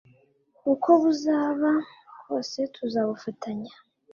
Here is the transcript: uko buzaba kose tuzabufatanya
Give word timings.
uko 0.73 0.89
buzaba 1.01 1.71
kose 2.23 2.59
tuzabufatanya 2.75 3.73